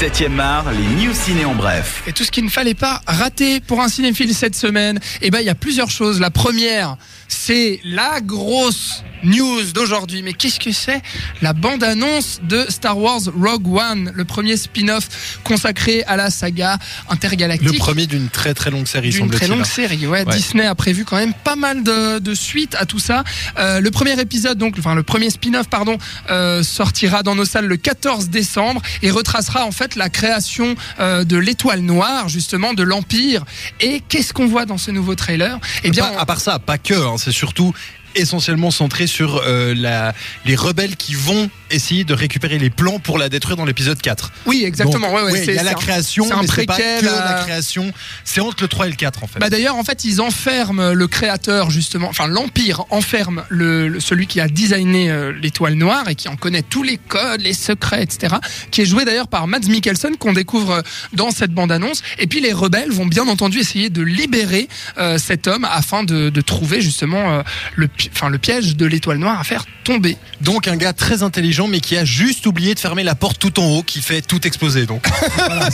[0.00, 2.02] 7e art, les news ciné en bref.
[2.08, 5.38] Et tout ce qu'il ne fallait pas rater pour un cinéphile cette semaine, eh ben
[5.38, 6.18] il y a plusieurs choses.
[6.18, 6.96] La première,
[7.28, 10.22] c'est la grosse news d'aujourd'hui.
[10.22, 11.02] Mais qu'est-ce que c'est
[11.42, 16.78] La bande-annonce de Star Wars Rogue One, le premier spin-off consacré à la saga
[17.08, 17.72] intergalactique.
[17.72, 19.38] Le premier d'une très très longue série, semble-t-il.
[19.38, 20.24] très longue série, ouais.
[20.26, 20.36] Ouais.
[20.36, 23.24] Disney a prévu quand même pas mal de, de suites à tout ça.
[23.58, 25.98] Euh, le premier épisode, donc, enfin le premier spin-off, pardon,
[26.30, 31.24] euh, sortira dans nos salles le 14 décembre et retracera en fait la création euh,
[31.24, 33.44] de l'étoile noire, justement, de l'Empire.
[33.80, 35.58] Et qu'est-ce qu'on voit dans ce nouveau trailer?
[35.82, 37.72] Eh bien, Pas- à part ça, pas que, hein, c'est surtout
[38.14, 40.14] essentiellement centré sur euh, la,
[40.44, 44.32] les rebelles qui vont essayer de récupérer les plans pour la détruire dans l'épisode 4.
[44.46, 45.08] oui, exactement.
[45.08, 46.74] Donc, ouais, ouais, ouais, c'est- il y a la création, c'est un mais c'est pas
[46.74, 47.92] préquel que à- la création.
[48.24, 49.38] C'est entre le 3 et le 4 en fait.
[49.38, 54.26] Bah d'ailleurs, en fait, ils enferment le créateur justement, enfin l'empire enferme le, le- celui
[54.26, 58.02] qui a designé euh, l'étoile noire et qui en connaît tous les codes, les secrets,
[58.02, 58.36] etc.
[58.70, 60.82] Qui est joué d'ailleurs par Mads Mikkelsen qu'on découvre euh,
[61.12, 62.02] dans cette bande-annonce.
[62.18, 66.30] Et puis les rebelles vont bien entendu essayer de libérer euh, cet homme afin de,
[66.30, 67.42] de trouver justement euh,
[67.76, 70.16] le, enfin le piège de l'étoile noire à faire tomber.
[70.40, 73.58] Donc un gars très intelligent mais qui a juste oublié de fermer la porte tout
[73.60, 74.86] en haut qui fait tout exploser.
[74.86, 75.68] Donc voilà,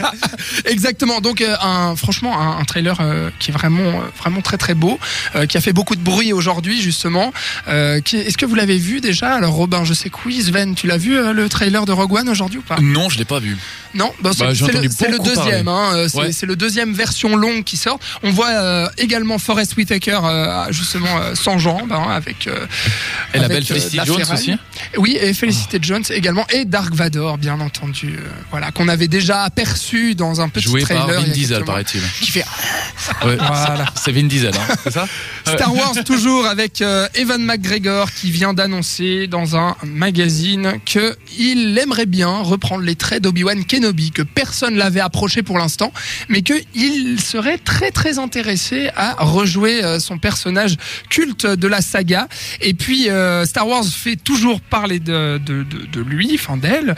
[0.64, 1.20] Exactement.
[1.20, 4.74] Donc euh, un, franchement un, un trailer euh, qui est vraiment euh, vraiment très très
[4.74, 4.98] beau,
[5.34, 7.32] euh, qui a fait beaucoup de bruit aujourd'hui justement.
[7.68, 9.34] Euh, Est-ce que vous l'avez vu déjà?
[9.34, 10.42] Alors Robin, je sais que oui.
[10.42, 12.76] Sven, tu l'as vu euh, le trailer de Rogue One aujourd'hui ou pas?
[12.80, 13.56] Non, je l'ai pas vu.
[13.94, 14.50] Non, bah, c'est Bah,
[15.08, 15.68] le, deuxième.
[15.68, 16.30] Hein, euh, c'est Ouais.
[16.42, 17.98] le deuxième version longue qui sort.
[18.22, 22.46] On voit euh, également Forrest Whitaker euh, justement euh, sans jambes hein, avec.
[22.46, 22.66] euh,
[23.32, 24.54] Et la avec, belle Felicity Jones aussi
[24.98, 28.16] Oui, et Felicity Jones également et Dark Vador bien entendu.
[28.18, 31.06] euh, voilà qu'on avait déjà aperçu dans un petit Joué trailer.
[31.06, 32.00] par Vin Diesel, paraît-il.
[32.20, 32.44] Qui fait
[33.24, 33.86] Ouais, Voilà.
[33.94, 35.06] C'est Vin Diesel, hein, c'est ça
[35.46, 41.78] Star Wars toujours avec euh, Evan McGregor qui vient d'annoncer dans un magazine que il
[41.78, 45.92] aimerait bien reprendre les traits d'Obi-Wan Kenobi que personne l'avait approché pour l'instant
[46.28, 50.76] mais que il serait très très intéressé à rejouer euh, son personnage
[51.10, 52.28] culte de la saga.
[52.60, 56.94] Et puis euh, Star Wars fait toujours parler de, de, de, de lui enfin d'elle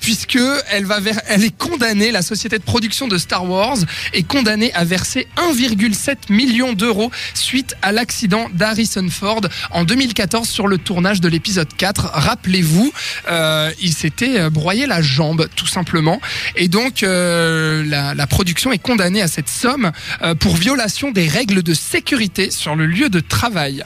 [0.00, 0.38] puisque
[0.70, 0.98] elle va
[1.28, 3.76] elle est condamnée la société de production de Star Wars
[4.12, 10.68] est condamnée à verser 1,7 million d'euros suite à l'accident d'Harrison Ford en 2014 sur
[10.68, 12.10] le tournage de l'épisode 4.
[12.12, 12.92] Rappelez-vous,
[13.28, 16.20] euh, il s'était euh, broyé la jambe tout simplement
[16.56, 19.92] et donc euh, la, production est condamnée à cette somme
[20.40, 23.84] pour violation des règles de sécurité sur le lieu de travail.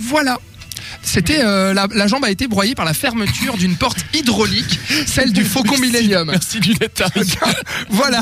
[0.00, 0.38] Voilà.
[1.02, 5.32] C'était euh, la, la jambe a été broyée par la fermeture d'une porte hydraulique, celle
[5.32, 6.28] du Faucon Millennium.
[6.30, 7.10] Merci du détail.
[7.90, 8.20] voilà.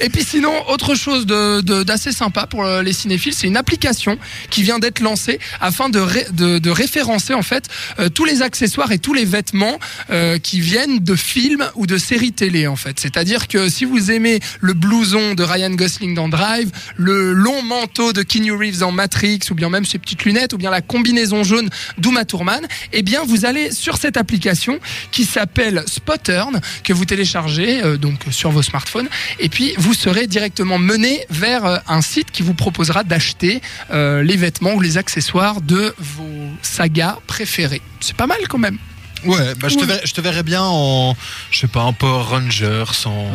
[0.00, 3.56] Et puis sinon, autre chose de- de- d'assez sympa pour euh, les cinéphiles, c'est une
[3.56, 4.18] application
[4.50, 7.68] qui vient d'être lancée afin de, ré- de, de référencer en fait
[7.98, 9.78] euh, tous les accessoires et tous les vêtements
[10.10, 12.98] euh, qui viennent de films ou de séries télé en fait.
[12.98, 18.12] C'est-à-dire que si vous aimez le blouson de Ryan Gosling dans Drive, le long manteau
[18.12, 21.44] de Keanu Reeves dans Matrix, ou bien même ses petites lunettes, ou bien la combinaison
[21.44, 24.78] jaune d'Uma Thurman, eh bien vous allez sur cette application
[25.10, 29.08] qui s'appelle Spotturn que vous téléchargez euh, donc sur vos smartphones
[29.38, 34.22] et puis vous serez directement mené vers euh, un site qui vous proposera d'acheter euh,
[34.22, 37.82] les vêtements ou les accessoires de vos sagas préférées.
[38.00, 38.78] C'est pas mal quand même.
[39.26, 41.16] Ouais, bah, je, te verrais, je te verrais bien en,
[41.50, 43.26] je sais pas, en Power Rangers, en,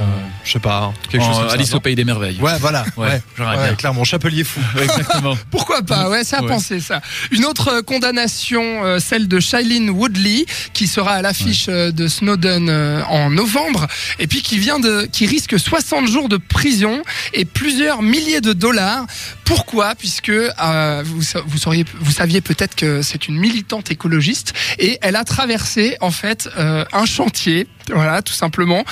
[0.44, 2.38] je sais pas, quelque chose comme ça, Alice non au Pays des Merveilles.
[2.40, 2.86] Ouais, voilà.
[2.98, 3.76] Ouais, Ouais, j'aurais Ouais, bien.
[3.76, 4.60] clairement, chapelier fou.
[4.82, 5.36] Exactement.
[5.52, 6.48] Pourquoi pas Ouais, ça a Ouais.
[6.48, 7.02] pensé ça.
[7.32, 12.08] Une autre euh, condamnation, euh, celle de Shailene Woodley, qui sera à l'affiche euh, de
[12.08, 13.88] Snowden euh, en novembre,
[14.20, 17.02] et puis qui vient de, qui risque 60 jours de prison
[17.34, 19.06] et plusieurs milliers de dollars.
[19.46, 19.96] Pourquoi?
[19.96, 25.00] Puisque euh, vous, sa- vous sauriez, vous saviez peut-être que c'est une militante écologiste et
[25.02, 28.84] elle a traversé en fait euh, un chantier, voilà, tout simplement.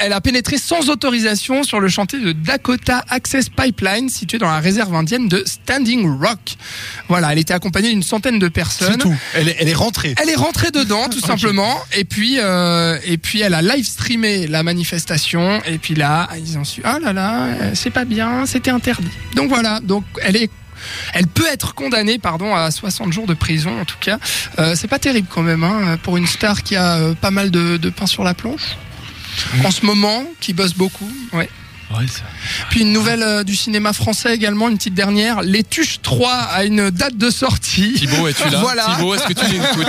[0.00, 4.60] Elle a pénétré sans autorisation sur le chantier de Dakota Access Pipeline, situé dans la
[4.60, 6.56] réserve indienne de Standing Rock.
[7.08, 8.98] Voilà, elle était accompagnée d'une centaine de C'est personnes.
[8.98, 9.14] tout.
[9.34, 10.14] Elle est, elle est rentrée.
[10.20, 14.46] Elle est rentrée dedans, tout simplement, et puis euh, et puis elle a live streamé
[14.46, 18.70] la manifestation, et puis là ils ont su ah là là c'est pas bien, c'était
[18.70, 19.10] interdit.
[19.34, 20.50] Donc voilà, donc elle est
[21.14, 24.18] elle peut être condamnée, pardon, à 60 jours de prison en tout cas.
[24.58, 27.50] Euh, c'est pas terrible quand même hein, pour une star qui a euh, pas mal
[27.50, 28.76] de, de pain sur la planche.
[29.64, 31.48] En ce moment, qui bosse beaucoup, ouais.
[31.90, 32.20] Ouais, ça-
[32.70, 35.40] Puis une nouvelle euh, du cinéma français également, une petite dernière.
[35.42, 37.94] Les Tuches 3 a une date de sortie.
[37.94, 38.94] Thibaut, es-tu là Voilà.
[38.96, 39.86] Thibaut, est-ce que tu m'écoutes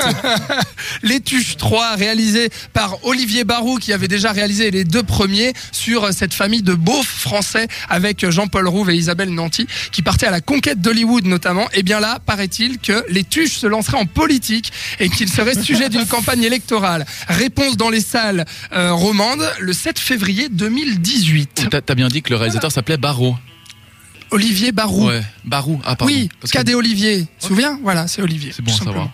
[1.03, 6.13] Les Tuches 3, réalisé par Olivier Barou, qui avait déjà réalisé les deux premiers sur
[6.13, 10.41] cette famille de beaufs français avec Jean-Paul Rouve et Isabelle Nanty, qui partaient à la
[10.41, 11.67] conquête d'Hollywood notamment.
[11.73, 14.71] Et bien là, paraît-il que les Tuches se lanceraient en politique
[15.01, 17.05] et qu'ils seraient sujet d'une campagne électorale.
[17.27, 21.67] Réponse dans les salles euh, romandes le 7 février 2018.
[21.89, 23.35] T'as bien dit que le réalisateur s'appelait Barreau.
[24.29, 25.07] Olivier Barou.
[25.07, 25.81] Ouais, Barou.
[25.83, 26.13] Ah, pardon.
[26.13, 27.21] Oui, Cadet Olivier.
[27.21, 27.79] Tu te souviens?
[27.81, 28.51] Voilà, c'est Olivier.
[28.51, 29.07] C'est bon à savoir.